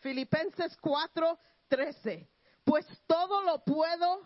[0.00, 2.28] Filipenses 4, 13.
[2.66, 4.22] Pues todo lo puedo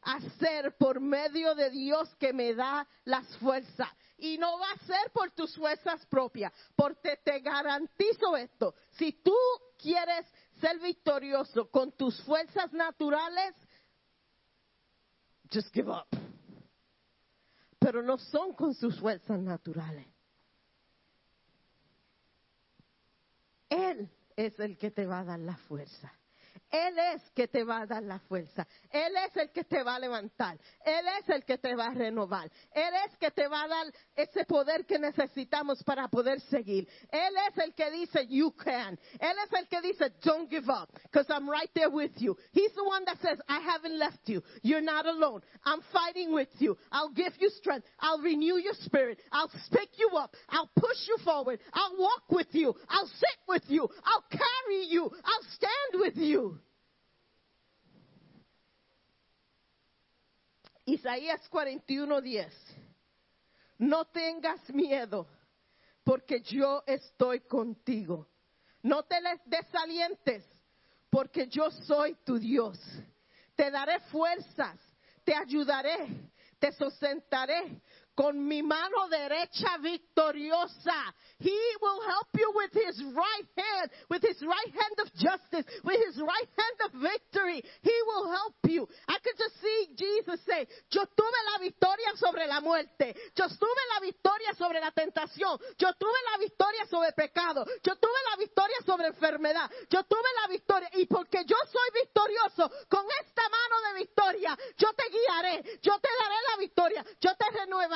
[0.00, 3.88] hacer por medio de Dios que me da las fuerzas.
[4.16, 8.74] Y no va a ser por tus fuerzas propias, porque te garantizo esto.
[8.92, 9.36] Si tú
[9.76, 10.24] quieres
[10.58, 13.54] ser victorioso con tus fuerzas naturales,
[15.52, 16.08] just give up.
[17.78, 20.06] Pero no son con sus fuerzas naturales.
[23.68, 26.10] Él es el que te va a dar la fuerza.
[26.72, 28.66] Él es que te va a dar la fuerza.
[28.90, 30.58] Él es el que te va a levantar.
[30.82, 32.50] Él es el que te va a renovar.
[32.72, 36.88] Él es que te va a dar ese poder que necesitamos para poder seguir.
[37.10, 38.98] Él es el que dice, you can.
[39.20, 42.34] Él es el que dice, don't give up, because I'm right there with you.
[42.52, 44.42] He's the one that says, I haven't left you.
[44.62, 45.42] You're not alone.
[45.66, 46.78] I'm fighting with you.
[46.90, 47.86] I'll give you strength.
[48.00, 49.18] I'll renew your spirit.
[49.30, 50.34] I'll pick you up.
[50.48, 51.60] I'll push you forward.
[51.74, 52.74] I'll walk with you.
[52.88, 53.86] I'll sit with you.
[54.04, 55.10] I'll carry you.
[55.22, 56.61] I'll stand with you.
[60.84, 62.52] Isaías 41:10.
[63.78, 65.26] No tengas miedo,
[66.04, 68.28] porque yo estoy contigo.
[68.82, 69.16] No te
[69.46, 70.44] desalientes,
[71.10, 72.78] porque yo soy tu Dios.
[73.54, 74.78] Te daré fuerzas,
[75.24, 76.08] te ayudaré,
[76.58, 77.80] te sustentaré
[78.14, 81.14] con mi mano derecha victoriosa.
[81.38, 85.98] He will help you with his right hand, with his right hand of justice, with
[86.06, 87.62] his right hand of victory.
[87.82, 88.86] He will help you.
[89.08, 93.82] I could just see Jesus say, yo tuve la victoria sobre la muerte, yo tuve
[93.94, 98.76] la victoria sobre la tentación, yo tuve la victoria sobre pecado, yo tuve la victoria
[98.86, 100.88] sobre enfermedad, yo tuve la victoria.
[100.94, 106.08] Y porque yo soy victorioso con esta mano de victoria, yo te guiaré, yo te
[106.08, 107.50] daré la victoria, yo te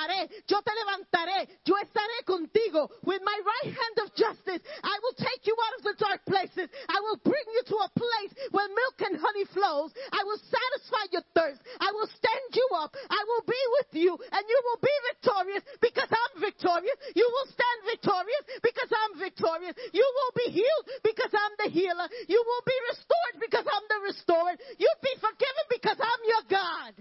[0.07, 4.63] renuevaré, yo te levantaré, yo estaré contigo with my right hand of justice.
[4.83, 6.69] I will take you out of the dark places.
[6.89, 9.93] I will bring you to a place where milk and honey flows.
[10.13, 11.61] I will satisfy your thirst.
[11.81, 12.95] I will stand you up.
[13.11, 16.97] I will be with you and you will be victorious because I'm victorious.
[17.15, 19.75] You will stand victorious because I'm victorious.
[19.93, 22.09] You will be healed because I'm the healer.
[22.29, 24.55] You will be restored because I'm the restorer.
[24.79, 26.93] You'll be forgiven because I'm your God.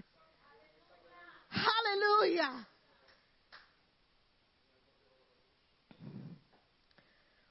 [1.50, 2.66] Hallelujah.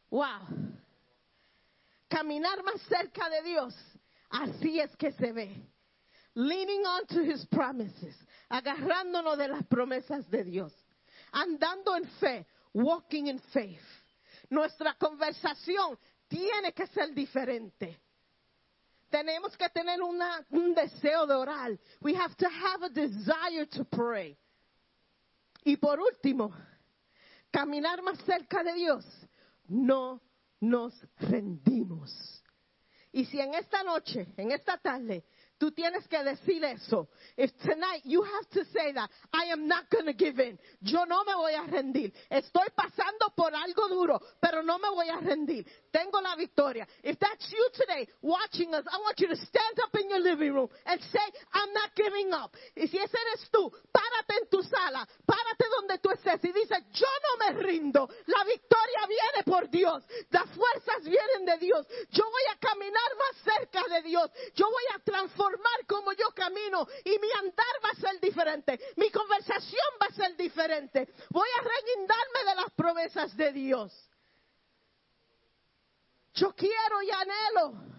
[0.10, 0.48] Wow.
[2.10, 3.74] Caminar más cerca de Dios.
[4.30, 5.70] Así es que se ve.
[6.36, 8.16] Leaning on to his promises.
[8.50, 10.74] Agarrándonos de las promesas de Dios.
[11.32, 12.46] Andando en fe.
[12.74, 13.80] Walking in faith.
[14.50, 15.98] Nuestra conversación
[16.28, 18.00] tiene que ser diferente.
[19.10, 21.80] Tenemos que tener una, un deseo de orar.
[22.02, 24.38] We have to have a desire to pray.
[25.64, 26.54] Y por último,
[27.52, 29.06] caminar más cerca de Dios
[29.68, 30.22] no
[30.60, 32.44] nos rendimos.
[33.12, 35.26] Y si en esta noche, en esta tarde,
[35.58, 39.90] tú tienes que decir eso, if tonight you have to say that, I am not
[39.90, 40.60] going to give in.
[40.82, 42.14] Yo no me voy a rendir.
[42.30, 45.66] Estoy pasando por algo duro, pero no me voy a rendir.
[45.92, 46.88] Tengo la victoria.
[47.04, 50.54] If that's you today watching us, I want you to stand up in your living
[50.54, 52.56] room and say, I'm not giving up.
[52.76, 56.76] Y si ese eres tú, párate en tu sala, párate donde tú estés y dice,
[56.92, 58.10] yo no me rindo.
[58.28, 60.04] La victoria viene por Dios.
[60.32, 61.88] Las fuerzas vienen de Dios.
[62.12, 64.30] Yo voy a caminar más cerca de Dios.
[64.56, 65.45] Yo voy a transformar
[65.88, 68.80] como yo camino y mi andar va a ser diferente.
[68.96, 71.14] Mi conversación va a ser diferente.
[71.30, 73.94] Voy a reguindarme de las promesas de Dios.
[76.34, 77.96] Yo quiero y anhelo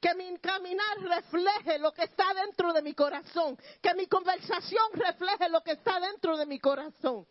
[0.00, 5.48] que mi caminar refleje lo que está dentro de mi corazón, que mi conversación refleje
[5.48, 7.26] lo que está dentro de mi corazón.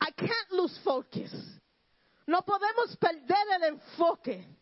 [0.00, 1.30] I can't lose focus.
[2.26, 4.61] No podemos perder el enfoque.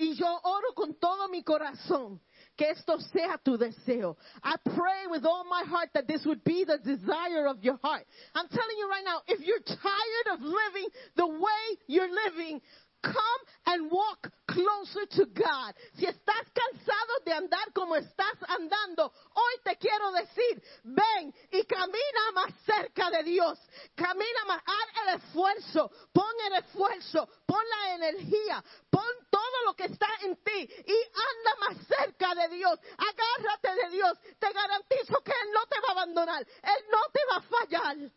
[0.00, 2.20] Y yo oro con todo mi corazón
[2.56, 4.16] que esto sea tu deseo.
[4.42, 8.06] I pray with all my heart that this would be the desire of your heart.
[8.34, 12.62] I'm telling you right now, if you're tired of living the way you're living,
[13.02, 19.12] come and walk close closer to God, si estás cansado de andar como estás andando,
[19.34, 23.58] hoy te quiero decir, ven y camina más cerca de Dios.
[23.94, 29.84] Camina más, haz el esfuerzo, pon el esfuerzo, pon la energía, pon todo lo que
[29.84, 32.78] está en ti y anda más cerca de Dios.
[32.96, 34.18] Agárrate de Dios.
[34.38, 36.42] Te garantizo que Él no te va a abandonar.
[36.42, 38.10] Él no te va a fallar.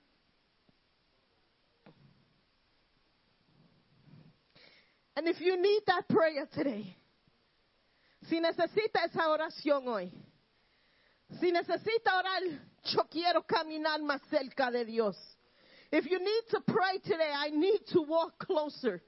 [5.16, 6.96] And if you need that prayer today,
[8.30, 10.12] si necesita esa oración hoy,
[11.40, 12.42] si necesita orar,
[12.86, 15.16] yo quiero caminar más cerca de Dios.
[15.92, 19.02] If you need to pray today, I need to walk closer.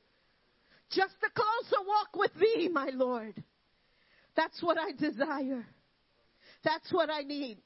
[0.91, 3.43] Just a closer walk with thee, my Lord.
[4.35, 5.65] That's what I desire.
[6.63, 7.57] That's what I need.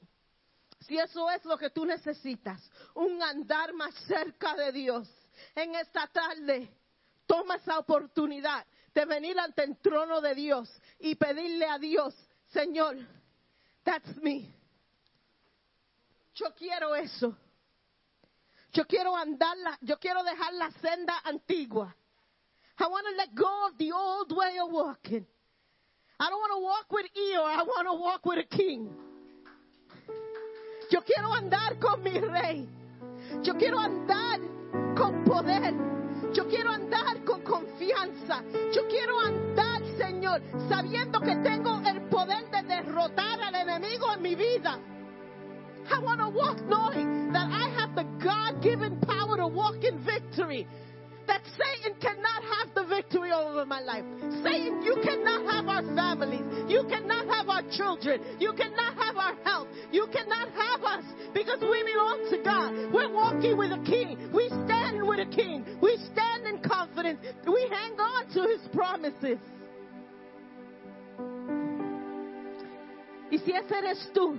[0.88, 2.60] Si eso es lo que tú necesitas,
[2.96, 5.06] un andar más cerca de Dios,
[5.54, 6.68] en esta tarde,
[7.30, 10.68] toma esa oportunidad de venir ante el trono de Dios
[10.98, 12.12] y pedirle a Dios,
[12.52, 12.96] Señor,
[13.84, 14.52] that's me.
[16.34, 17.36] Yo quiero eso.
[18.72, 21.94] Yo quiero andarla, yo quiero dejar la senda antigua.
[22.78, 25.24] I want to let go of the old way of walking.
[26.18, 28.90] I don't want to walk with Eeyore, I want to walk with a king.
[30.90, 32.66] Yo quiero andar con mi rey.
[33.44, 34.40] Yo quiero andar
[34.96, 35.74] con poder.
[36.32, 38.42] Yo quiero andar con confianza.
[38.72, 44.34] Yo quiero andar, Señor, sabiendo que tengo el poder de derrotar al enemigo en mi
[44.34, 44.78] vida.
[45.92, 49.98] I want to walk knowing that I have the God given power to walk in
[49.98, 50.68] victory.
[51.30, 54.02] That Satan cannot have the victory over my life.
[54.42, 56.42] Satan, you cannot have our families.
[56.68, 58.20] You cannot have our children.
[58.40, 59.68] You cannot have our health.
[59.92, 62.92] You cannot have us because we belong to God.
[62.92, 64.18] We're walking with a king.
[64.34, 65.64] We stand with a king.
[65.80, 67.20] We stand in confidence.
[67.46, 69.38] We hang on to his promises.
[73.30, 74.36] Y si ese eres tú,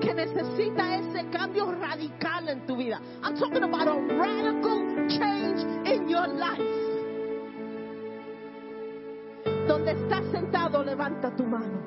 [0.00, 3.00] que necesita ese cambio radical en tu vida.
[3.22, 6.60] I'm talking about a radical change in your life.
[9.66, 11.80] Donde estás sentado, levanta tu mano.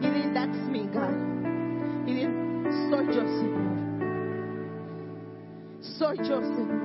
[0.00, 1.14] Y di, that's me, God.
[2.06, 2.26] Y di,
[2.90, 3.70] soy yo, Señor.
[5.80, 6.80] Soy yo, Señor.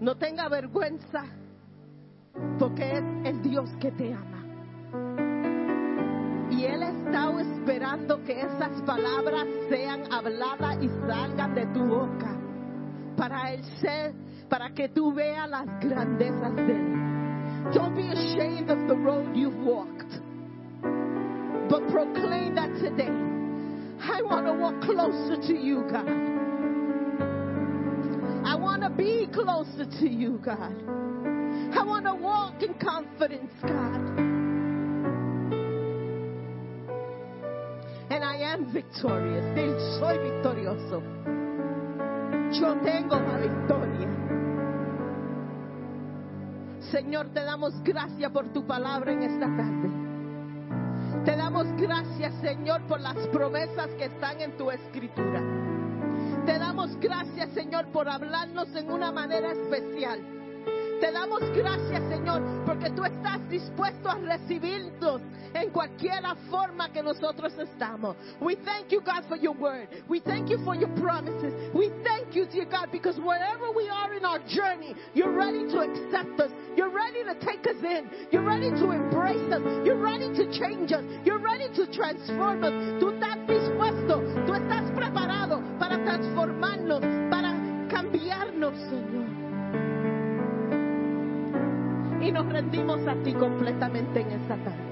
[0.00, 1.24] No tenga vergüenza
[2.58, 4.44] porque es el Dios que te ama.
[6.50, 12.36] Y Él está esperando que esas palabras sean habladas y salgan de tu boca
[13.16, 14.14] para el ser,
[14.48, 17.08] para que tú veas las grandezas de Él.
[17.72, 20.20] Don't be ashamed of the road you've walked,
[21.68, 23.12] but proclaim that today.
[24.00, 26.08] I want to walk closer to you, God.
[28.46, 30.72] I want to be closer to you, God.
[31.76, 34.18] I want to walk in confidence, God.
[38.10, 39.44] And I am victorious.
[39.98, 41.02] Soy victorioso.
[42.52, 44.08] Yo tengo la victoria.
[46.90, 49.90] Señor, te damos gracias por tu palabra en esta tarde.
[51.24, 55.42] Te damos gracias, Señor, por las promesas que están en tu escritura.
[56.46, 60.37] Te damos gracias, Señor, por hablarnos en una manera especial.
[61.00, 65.20] Te damos gracias, Señor, porque tú estás dispuesto a recibirnos
[65.54, 68.16] en cualquier forma que nosotros estamos.
[68.40, 69.88] We thank you, God, for your word.
[70.08, 71.54] We thank you for your promises.
[71.72, 75.80] We thank you, dear God, because wherever we are in our journey, you're ready to
[75.80, 76.50] accept us.
[76.76, 78.10] You're ready to take us in.
[78.32, 79.62] You're ready to embrace us.
[79.86, 81.04] You're ready to change us.
[81.24, 82.72] You're ready to transform us.
[83.00, 84.22] Tú estás dispuesto.
[84.46, 87.54] Tú estás preparado para transformarnos, para
[87.88, 89.27] cambiarnos, Señor.
[92.20, 94.88] Y nos rendimos a ti completamente en esta tarde.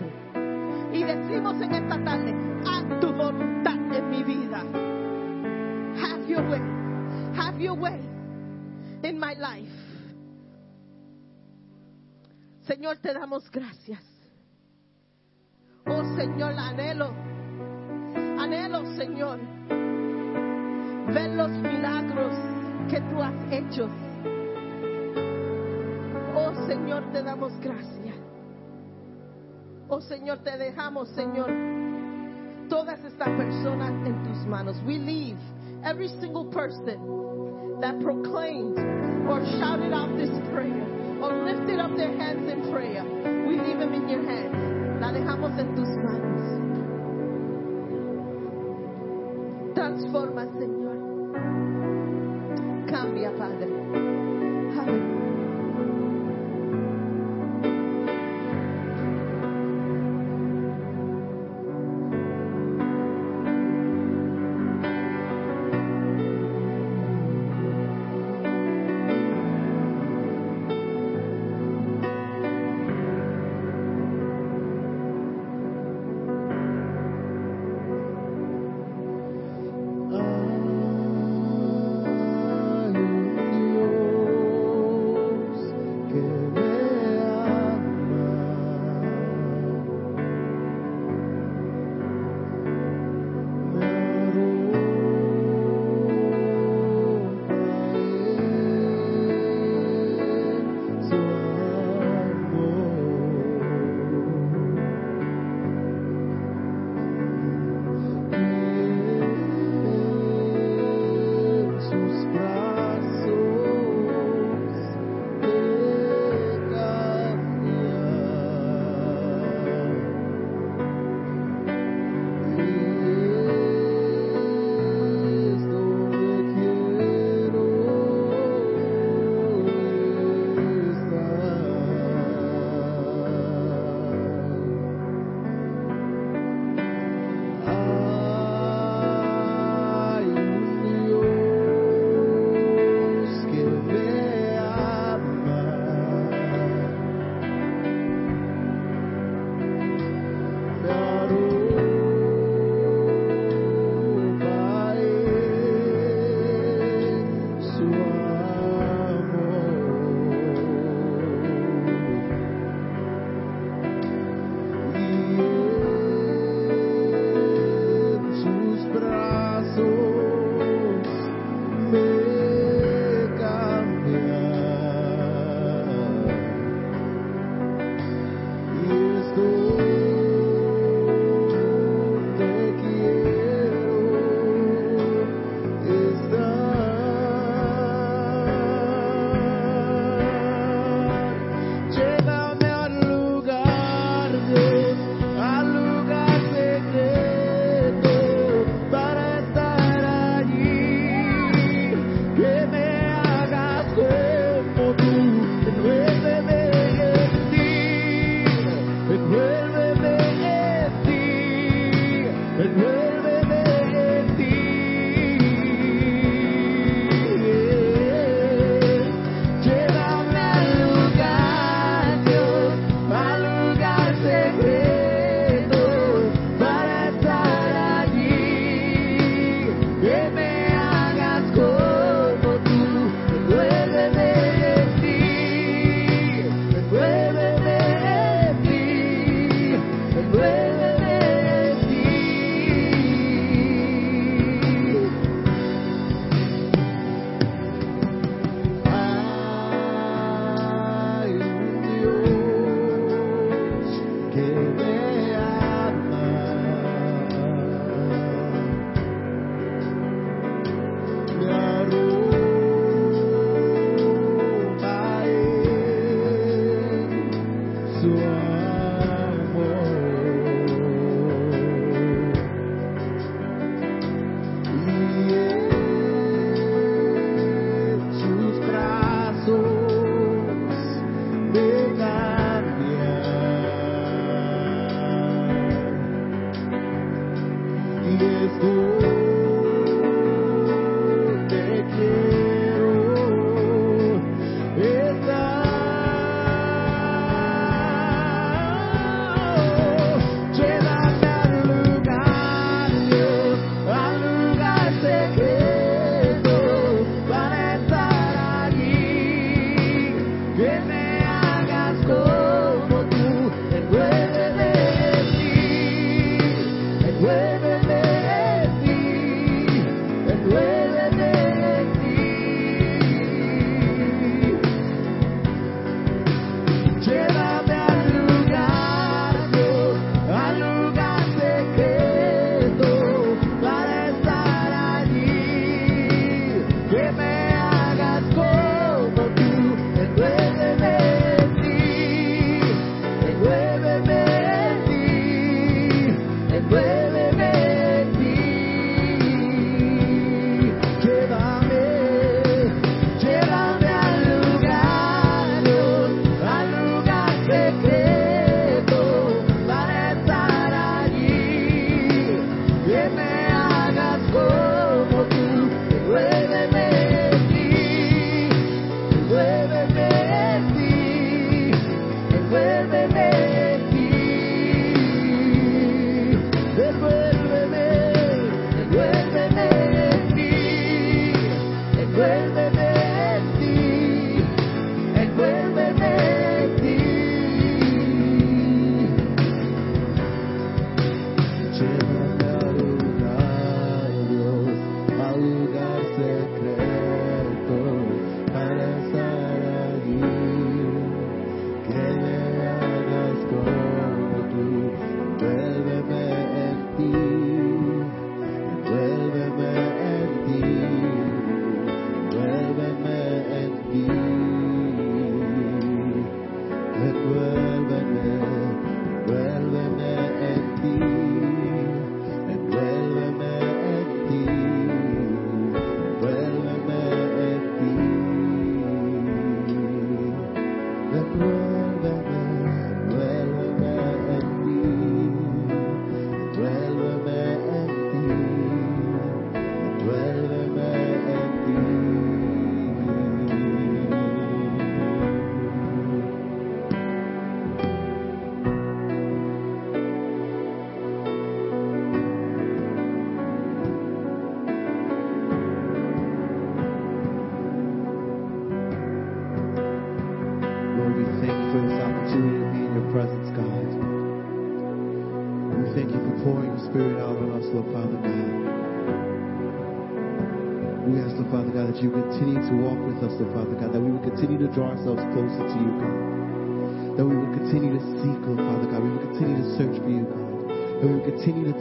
[0.92, 4.62] Y decimos en esta tarde, haz tu voluntad en mi vida.
[6.00, 6.60] Have your way.
[7.36, 8.00] Have your way
[9.02, 9.86] in my life.
[12.66, 14.02] Señor, te damos gracias.
[15.86, 17.14] Oh Señor, anhelo,
[18.40, 19.38] anhelo Señor,
[21.14, 22.34] ver los milagros
[22.90, 23.88] que tú has hecho.
[26.66, 28.16] Señor, te damos gracias.
[29.88, 31.50] Oh Señor, te dejamos, Señor,
[32.68, 34.76] todas estas personas en tus manos.
[34.86, 35.38] We leave
[35.84, 38.78] every single person that proclaimed
[39.28, 40.86] or shouted out this prayer
[41.22, 43.04] or lifted up their hands in prayer.
[43.46, 45.00] We leave them in your hands.
[45.00, 46.42] La dejamos en tus manos.
[49.74, 50.86] Transforma, Señor.
[52.86, 54.05] cambia, Padre.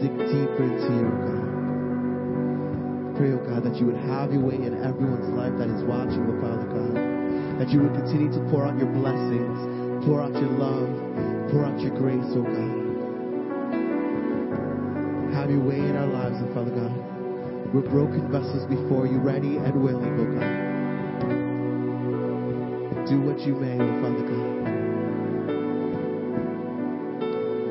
[0.07, 1.49] Dig deeper into you, God.
[3.17, 6.21] Pray, oh God, that you would have your way in everyone's life that is watching,
[6.29, 6.93] Lord Father God.
[7.57, 10.89] That you would continue to pour out your blessings, pour out your love,
[11.49, 12.85] pour out your grace, oh God.
[15.33, 16.93] Have your way in our lives, oh Father God.
[17.73, 20.65] We're broken vessels before you, ready and willing, oh God.
[23.09, 24.53] Do what you may, oh Father God.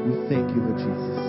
[0.08, 1.23] We thank you, Lord Jesus.